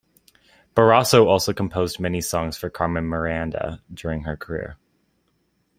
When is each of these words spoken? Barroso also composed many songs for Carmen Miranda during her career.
Barroso 0.75 1.27
also 1.27 1.53
composed 1.53 1.99
many 1.99 2.21
songs 2.21 2.57
for 2.57 2.71
Carmen 2.71 3.05
Miranda 3.05 3.83
during 3.93 4.23
her 4.23 4.35
career. 4.35 4.77